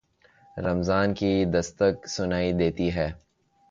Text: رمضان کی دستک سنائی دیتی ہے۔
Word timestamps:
رمضان 0.57 1.13
کی 1.13 1.45
دستک 1.45 2.07
سنائی 2.07 2.51
دیتی 2.53 2.95
ہے۔ 2.95 3.09